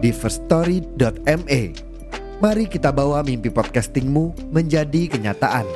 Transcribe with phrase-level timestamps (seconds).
[0.00, 1.62] di firststory.me.
[2.40, 5.68] Mari kita bawa mimpi podcastingmu menjadi kenyataan.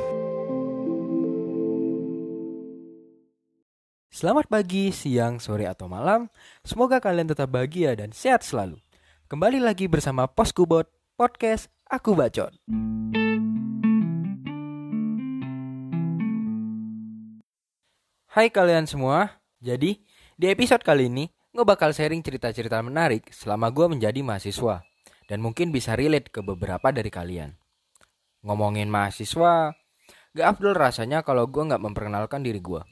[4.09, 6.25] Selamat pagi, siang, sore, atau malam.
[6.65, 8.81] Semoga kalian tetap bahagia dan sehat selalu.
[9.29, 12.55] Kembali lagi bersama Poskubot Podcast Aku Bacot.
[18.31, 20.01] Hai kalian semua, jadi
[20.35, 24.83] di episode kali ini gue bakal sharing cerita-cerita menarik selama gue menjadi mahasiswa
[25.31, 27.55] dan mungkin bisa relate ke beberapa dari kalian.
[28.43, 29.71] Ngomongin mahasiswa,
[30.35, 32.83] gak afdol rasanya kalau gue gak memperkenalkan diri gue.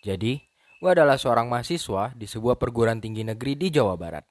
[0.00, 0.40] Jadi,
[0.80, 4.24] gue adalah seorang mahasiswa di sebuah perguruan tinggi negeri di Jawa Barat.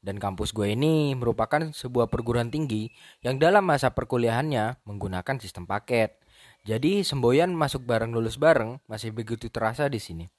[0.00, 2.88] Dan kampus gue ini merupakan sebuah perguruan tinggi
[3.20, 6.16] yang dalam masa perkuliahannya menggunakan sistem paket.
[6.64, 10.37] Jadi semboyan masuk bareng lulus bareng masih begitu terasa di sini.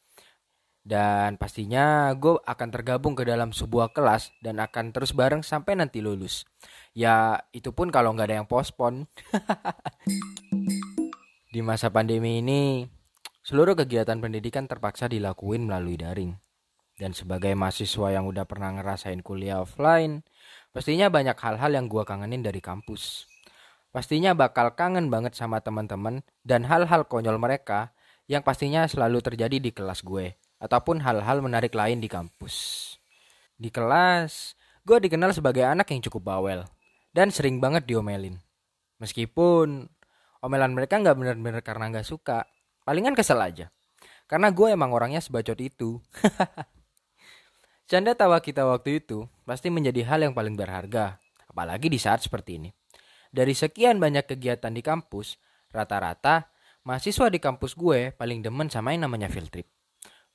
[0.89, 6.01] Dan pastinya gue akan tergabung ke dalam sebuah kelas dan akan terus bareng sampai nanti
[6.01, 6.49] lulus.
[6.97, 9.05] Ya itu pun kalau nggak ada yang pospon.
[11.53, 12.89] Di masa pandemi ini,
[13.45, 16.33] seluruh kegiatan pendidikan terpaksa dilakuin melalui daring.
[16.97, 20.25] Dan sebagai mahasiswa yang udah pernah ngerasain kuliah offline,
[20.73, 23.29] pastinya banyak hal-hal yang gue kangenin dari kampus.
[23.93, 27.93] Pastinya bakal kangen banget sama teman-teman dan hal-hal konyol mereka
[28.25, 32.95] yang pastinya selalu terjadi di kelas gue ataupun hal-hal menarik lain di kampus.
[33.55, 36.67] Di kelas, gue dikenal sebagai anak yang cukup bawel
[37.15, 38.37] dan sering banget diomelin.
[38.99, 39.87] Meskipun
[40.43, 42.45] omelan mereka nggak bener-bener karena nggak suka,
[42.83, 43.71] palingan kesel aja.
[44.29, 45.97] Karena gue emang orangnya sebacot itu.
[47.89, 51.17] Canda tawa kita waktu itu pasti menjadi hal yang paling berharga,
[51.49, 52.69] apalagi di saat seperti ini.
[53.33, 55.41] Dari sekian banyak kegiatan di kampus,
[55.73, 56.53] rata-rata
[56.85, 59.65] mahasiswa di kampus gue paling demen sama yang namanya field trip.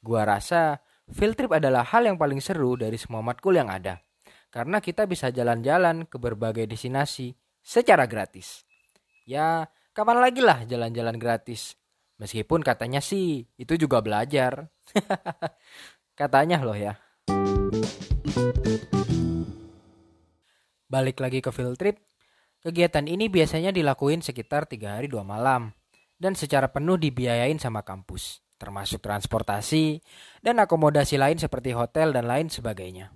[0.04, 4.04] Gua rasa field trip adalah hal yang paling seru dari semua matkul yang ada.
[4.52, 7.32] Karena kita bisa jalan-jalan ke berbagai destinasi
[7.64, 8.68] secara gratis.
[9.24, 11.80] Ya, kapan lagi lah jalan-jalan gratis?
[12.20, 14.68] Meskipun katanya sih itu juga belajar.
[16.20, 17.00] katanya loh ya.
[20.84, 21.96] Balik lagi ke field trip,
[22.60, 25.72] kegiatan ini biasanya dilakuin sekitar 3 hari 2 malam
[26.20, 30.00] dan secara penuh dibiayain sama kampus termasuk transportasi
[30.40, 33.12] dan akomodasi lain seperti hotel dan lain sebagainya.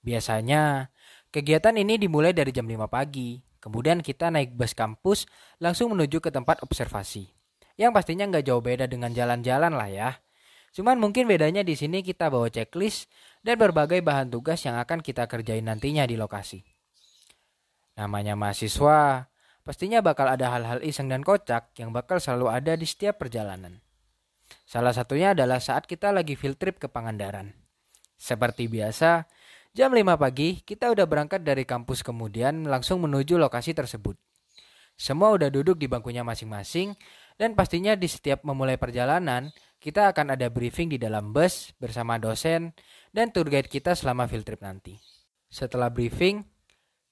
[0.00, 0.88] Biasanya,
[1.28, 5.28] kegiatan ini dimulai dari jam 5 pagi, kemudian kita naik bus kampus
[5.60, 7.28] langsung menuju ke tempat observasi.
[7.76, 10.10] Yang pastinya nggak jauh beda dengan jalan-jalan lah ya.
[10.72, 13.12] Cuman mungkin bedanya di sini kita bawa checklist
[13.44, 16.64] dan berbagai bahan tugas yang akan kita kerjain nantinya di lokasi.
[17.98, 19.26] Namanya mahasiswa,
[19.66, 23.82] pastinya bakal ada hal-hal iseng dan kocak yang bakal selalu ada di setiap perjalanan.
[24.68, 27.52] Salah satunya adalah saat kita lagi field trip ke Pangandaran.
[28.18, 29.24] Seperti biasa,
[29.72, 34.18] jam 5 pagi kita udah berangkat dari kampus kemudian langsung menuju lokasi tersebut.
[34.98, 36.98] Semua udah duduk di bangkunya masing-masing
[37.38, 42.74] dan pastinya di setiap memulai perjalanan kita akan ada briefing di dalam bus bersama dosen
[43.14, 44.98] dan tour guide kita selama field trip nanti.
[45.46, 46.42] Setelah briefing,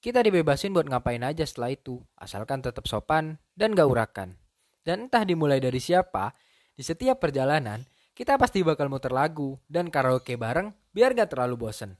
[0.02, 4.34] kita dibebasin buat ngapain aja setelah itu, asalkan tetap sopan dan gak urakan.
[4.82, 6.34] Dan entah dimulai dari siapa,
[6.76, 7.80] di setiap perjalanan,
[8.12, 11.96] kita pasti bakal muter lagu dan karaoke bareng biar gak terlalu bosen.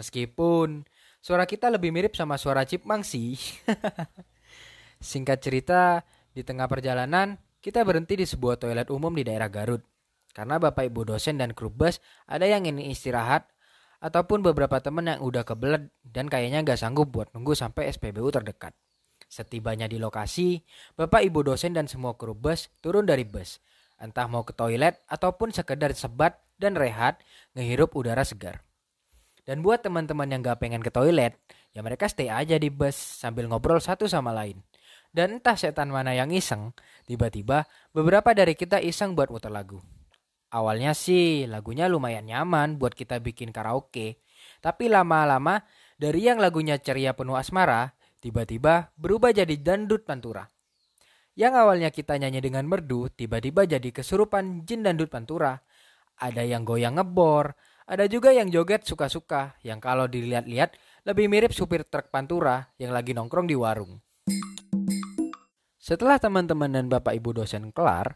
[0.00, 0.88] Meskipun
[1.20, 3.36] suara kita lebih mirip sama suara Chipmunk sih.
[5.12, 6.00] Singkat cerita,
[6.32, 9.84] di tengah perjalanan, kita berhenti di sebuah toilet umum di daerah Garut.
[10.32, 13.52] Karena bapak ibu dosen dan kru bus ada yang ingin istirahat
[14.00, 18.72] ataupun beberapa temen yang udah kebelet dan kayaknya gak sanggup buat nunggu sampai SPBU terdekat.
[19.28, 20.64] Setibanya di lokasi,
[20.96, 23.60] bapak ibu dosen dan semua kru bus turun dari bus
[24.04, 27.18] entah mau ke toilet ataupun sekedar sebat dan rehat
[27.56, 28.60] ngehirup udara segar.
[29.44, 31.36] Dan buat teman-teman yang gak pengen ke toilet,
[31.72, 34.60] ya mereka stay aja di bus sambil ngobrol satu sama lain.
[35.14, 36.72] Dan entah setan mana yang iseng,
[37.06, 39.78] tiba-tiba beberapa dari kita iseng buat muter lagu.
[40.54, 44.22] Awalnya sih lagunya lumayan nyaman buat kita bikin karaoke.
[44.62, 45.60] Tapi lama-lama
[45.98, 50.53] dari yang lagunya ceria penuh asmara, tiba-tiba berubah jadi dandut pantura.
[51.34, 55.58] Yang awalnya kita nyanyi dengan merdu, tiba-tiba jadi kesurupan jin dan dut pantura.
[56.14, 57.58] Ada yang goyang ngebor,
[57.90, 63.18] ada juga yang joget suka-suka, yang kalau dilihat-lihat lebih mirip supir truk pantura yang lagi
[63.18, 63.98] nongkrong di warung.
[65.82, 68.14] Setelah teman-teman dan bapak ibu dosen kelar,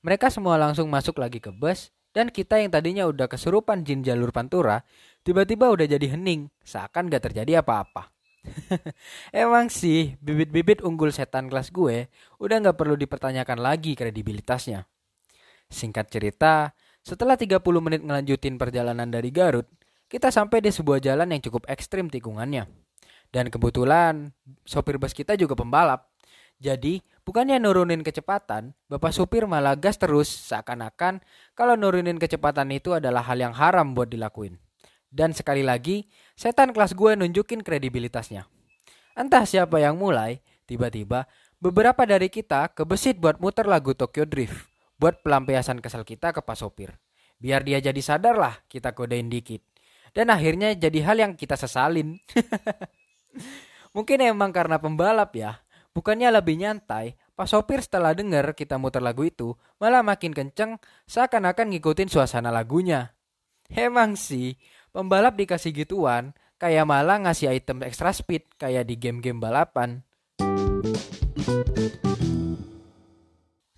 [0.00, 4.32] mereka semua langsung masuk lagi ke bus dan kita yang tadinya udah kesurupan jin jalur
[4.32, 4.80] pantura,
[5.22, 8.10] tiba-tiba udah jadi hening, seakan gak terjadi apa-apa.
[9.36, 12.08] Emang sih, bibit-bibit unggul setan kelas gue
[12.40, 14.88] udah gak perlu dipertanyakan lagi kredibilitasnya.
[15.70, 19.68] Singkat cerita, setelah 30 menit ngelanjutin perjalanan dari Garut,
[20.10, 22.66] kita sampai di sebuah jalan yang cukup ekstrim tikungannya.
[23.30, 24.34] Dan kebetulan
[24.66, 26.10] sopir bus kita juga pembalap.
[26.60, 33.24] Jadi, bukannya nurunin kecepatan, Bapak supir malah gas terus seakan-akan kalau nurunin kecepatan itu adalah
[33.24, 34.58] hal yang haram buat dilakuin.
[35.10, 36.06] Dan sekali lagi,
[36.38, 38.46] setan kelas gue nunjukin kredibilitasnya.
[39.18, 40.38] Entah siapa yang mulai,
[40.70, 41.26] tiba-tiba
[41.58, 44.70] beberapa dari kita kebesit buat muter lagu Tokyo Drift
[45.00, 46.94] buat pelampiasan kesal kita ke Pak Sopir.
[47.40, 49.64] Biar dia jadi sadar lah kita kodein dikit.
[50.12, 52.20] Dan akhirnya jadi hal yang kita sesalin.
[53.96, 55.64] Mungkin emang karena pembalap ya.
[55.90, 60.78] Bukannya lebih nyantai, Pak sopir setelah denger kita muter lagu itu, malah makin kenceng
[61.10, 63.18] seakan-akan ngikutin suasana lagunya.
[63.66, 64.54] Emang sih,
[64.90, 70.02] pembalap dikasih gituan, kayak malah ngasih item extra speed kayak di game-game balapan.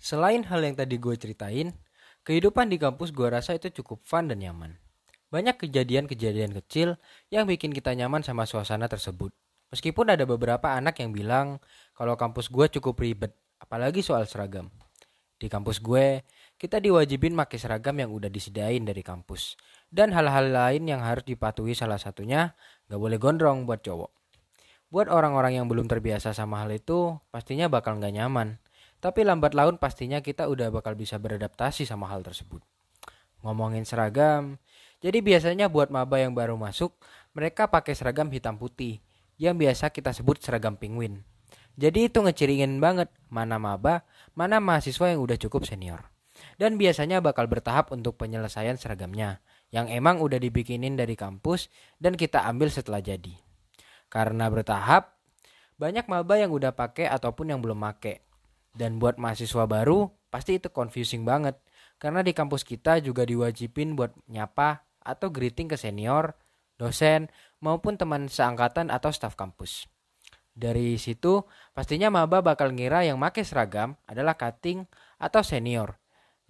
[0.03, 1.71] Selain hal yang tadi gue ceritain,
[2.27, 4.75] kehidupan di kampus gue rasa itu cukup fun dan nyaman.
[5.31, 6.99] Banyak kejadian-kejadian kecil
[7.33, 9.33] yang bikin kita nyaman sama suasana tersebut.
[9.73, 11.57] Meskipun ada beberapa anak yang bilang
[11.97, 14.69] kalau kampus gue cukup ribet, apalagi soal seragam.
[15.39, 16.21] Di kampus gue,
[16.61, 19.57] kita diwajibin pakai seragam yang udah disediain dari kampus.
[19.93, 22.57] Dan hal-hal lain yang harus dipatuhi salah satunya,
[22.89, 24.09] gak boleh gondrong buat cowok.
[24.89, 28.57] Buat orang-orang yang belum terbiasa sama hal itu, pastinya bakal gak nyaman.
[28.97, 32.65] Tapi lambat laun pastinya kita udah bakal bisa beradaptasi sama hal tersebut.
[33.45, 34.57] Ngomongin seragam,
[34.97, 36.97] jadi biasanya buat maba yang baru masuk,
[37.37, 38.97] mereka pakai seragam hitam putih,
[39.37, 41.21] yang biasa kita sebut seragam penguin.
[41.77, 46.09] Jadi itu ngeciringin banget mana maba, mana mahasiswa yang udah cukup senior.
[46.57, 49.43] Dan biasanya bakal bertahap untuk penyelesaian seragamnya,
[49.73, 53.33] yang emang udah dibikinin dari kampus dan kita ambil setelah jadi.
[54.05, 55.17] Karena bertahap,
[55.81, 58.21] banyak maba yang udah pakai ataupun yang belum pakai.
[58.69, 61.57] Dan buat mahasiswa baru, pasti itu confusing banget.
[61.97, 66.37] Karena di kampus kita juga diwajibin buat nyapa atau greeting ke senior,
[66.77, 69.89] dosen, maupun teman seangkatan atau staf kampus.
[70.53, 71.41] Dari situ,
[71.73, 74.85] pastinya maba bakal ngira yang make seragam adalah cutting
[75.17, 75.97] atau senior.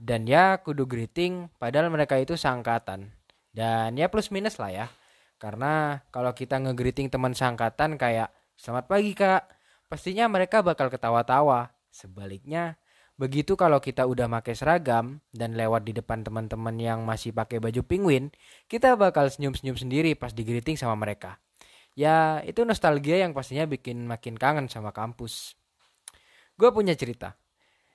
[0.04, 3.08] Dan ya kudu greeting padahal mereka itu seangkatan.
[3.56, 4.88] Dan ya plus minus lah ya.
[5.40, 9.48] Karena kalau kita ngegreeting teman seangkatan kayak selamat pagi kak,
[9.88, 11.72] pastinya mereka bakal ketawa-tawa.
[11.88, 12.76] Sebaliknya,
[13.14, 17.86] Begitu kalau kita udah pakai seragam dan lewat di depan teman-teman yang masih pakai baju
[17.86, 18.34] penguin,
[18.66, 21.38] kita bakal senyum-senyum sendiri pas di greeting sama mereka.
[21.94, 25.54] Ya, itu nostalgia yang pastinya bikin makin kangen sama kampus.
[26.58, 27.38] Gue punya cerita.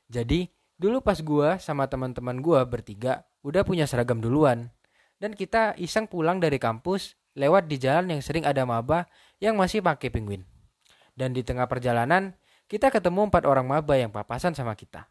[0.06, 0.46] Jadi,
[0.78, 4.70] dulu pas gue sama teman-teman gue bertiga udah punya seragam duluan.
[5.18, 9.10] Dan kita iseng pulang dari kampus lewat di jalan yang sering ada maba
[9.42, 10.46] yang masih pakai penguin.
[11.18, 12.38] Dan di tengah perjalanan,
[12.70, 15.10] kita ketemu empat orang maba yang papasan sama kita.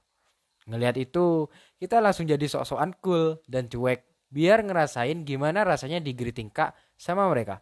[0.63, 6.47] Ngelihat itu, kita langsung jadi sok-sokan cool dan cuek biar ngerasain gimana rasanya di greeting
[6.47, 7.59] kak sama mereka.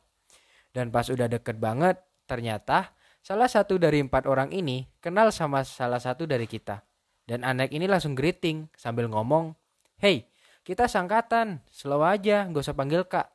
[0.70, 1.98] Dan pas udah deket banget,
[2.30, 2.94] ternyata
[3.26, 6.85] salah satu dari empat orang ini kenal sama salah satu dari kita.
[7.26, 9.58] Dan anak ini langsung greeting sambil ngomong,
[9.98, 10.30] Hey,
[10.62, 13.34] kita sangkatan, slow aja, gak usah panggil kak.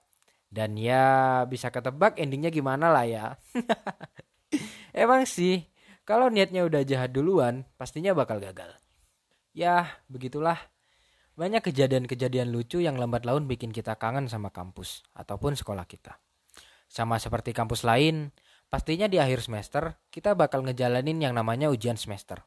[0.50, 3.24] Dan ya bisa ketebak endingnya gimana lah ya.
[4.94, 5.70] Emang sih,
[6.02, 8.74] kalau niatnya udah jahat duluan, pastinya bakal gagal.
[9.54, 10.58] Ya, begitulah.
[11.38, 16.18] Banyak kejadian-kejadian lucu yang lambat laun bikin kita kangen sama kampus ataupun sekolah kita.
[16.90, 18.34] Sama seperti kampus lain,
[18.66, 22.42] pastinya di akhir semester kita bakal ngejalanin yang namanya ujian semester.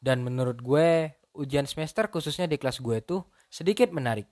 [0.00, 4.28] Dan menurut gue, ujian semester khususnya di kelas gue tuh sedikit menarik.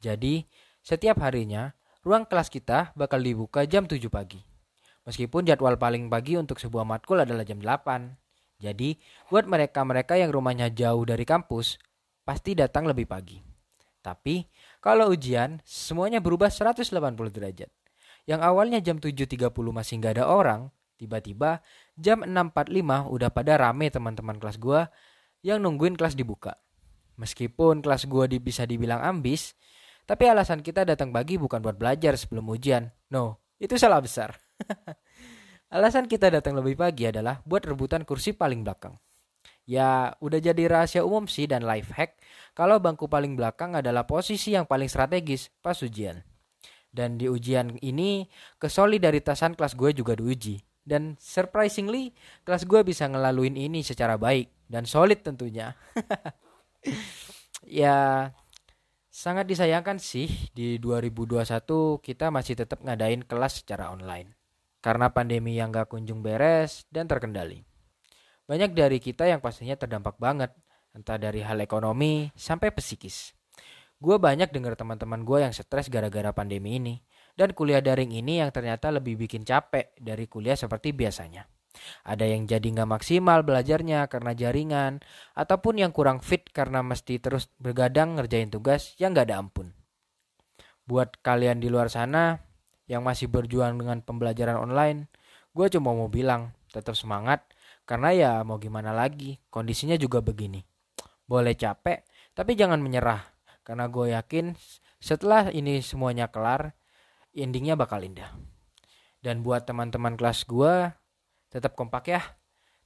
[0.00, 0.44] Jadi,
[0.84, 1.72] setiap harinya,
[2.04, 4.40] ruang kelas kita bakal dibuka jam 7 pagi.
[5.06, 8.60] Meskipun jadwal paling pagi untuk sebuah matkul adalah jam 8.
[8.62, 8.96] Jadi,
[9.28, 11.78] buat mereka-mereka yang rumahnya jauh dari kampus,
[12.26, 13.38] pasti datang lebih pagi.
[14.02, 14.46] Tapi,
[14.78, 16.86] kalau ujian, semuanya berubah 180
[17.30, 17.70] derajat.
[18.26, 21.62] Yang awalnya jam 7.30 masih nggak ada orang, tiba-tiba
[21.96, 24.92] jam 6.45 udah pada rame teman-teman kelas gua
[25.40, 26.60] yang nungguin kelas dibuka.
[27.16, 29.56] Meskipun kelas gua bisa dibilang ambis,
[30.06, 32.92] tapi alasan kita datang pagi bukan buat belajar sebelum ujian.
[33.10, 34.38] No, itu salah besar.
[35.76, 38.94] Alasan kita datang lebih pagi adalah buat rebutan kursi paling belakang.
[39.66, 42.22] Ya, udah jadi rahasia umum sih dan life hack
[42.54, 46.22] kalau bangku paling belakang adalah posisi yang paling strategis pas ujian.
[46.94, 48.30] Dan di ujian ini
[48.62, 50.62] kesolidaritasan kelas gue juga diuji.
[50.86, 52.14] Dan surprisingly
[52.46, 55.74] kelas gue bisa ngelaluin ini secara baik dan solid tentunya.
[57.66, 58.30] ya
[59.10, 61.42] sangat disayangkan sih di 2021
[61.98, 64.38] kita masih tetap ngadain kelas secara online.
[64.78, 67.66] Karena pandemi yang gak kunjung beres dan terkendali.
[68.46, 70.54] Banyak dari kita yang pastinya terdampak banget,
[70.94, 73.34] entah dari hal ekonomi sampai psikis.
[73.98, 76.94] Gue banyak dengar teman-teman gue yang stres gara-gara pandemi ini.
[77.36, 81.44] Dan kuliah daring ini yang ternyata lebih bikin capek dari kuliah seperti biasanya.
[82.08, 85.04] Ada yang jadi nggak maksimal belajarnya karena jaringan,
[85.36, 89.76] ataupun yang kurang fit karena mesti terus bergadang ngerjain tugas yang nggak ada ampun.
[90.88, 92.40] Buat kalian di luar sana
[92.88, 95.12] yang masih berjuang dengan pembelajaran online,
[95.52, 97.44] gue cuma mau bilang tetap semangat
[97.84, 100.64] karena ya mau gimana lagi, kondisinya juga begini.
[101.26, 103.22] Boleh capek, tapi jangan menyerah
[103.66, 104.54] karena gue yakin
[105.02, 106.78] setelah ini semuanya kelar,
[107.36, 108.32] endingnya bakal indah.
[109.20, 110.92] Dan buat teman-teman kelas gue,
[111.52, 112.22] tetap kompak ya.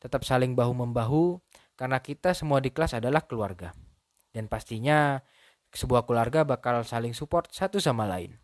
[0.01, 1.39] Tetap saling bahu-membahu,
[1.77, 3.77] karena kita semua di kelas adalah keluarga.
[4.33, 5.21] Dan pastinya
[5.71, 8.35] sebuah keluarga bakal saling support satu sama lain.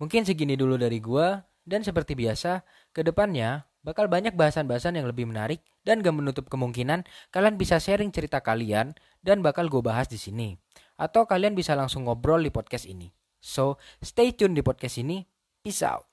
[0.00, 2.64] Mungkin segini dulu dari gue, dan seperti biasa,
[2.96, 8.12] ke depannya bakal banyak bahasan-bahasan yang lebih menarik dan gak menutup kemungkinan kalian bisa sharing
[8.12, 8.92] cerita kalian
[9.24, 10.52] dan bakal gue bahas di sini
[11.00, 13.08] atau kalian bisa langsung ngobrol di podcast ini.
[13.40, 15.24] So, stay tune di podcast ini.
[15.64, 16.09] Peace out.